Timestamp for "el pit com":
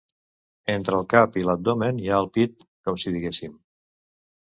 2.25-3.01